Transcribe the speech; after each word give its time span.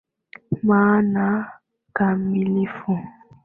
Maana 0.63 1.53
kamilifu 1.93 2.99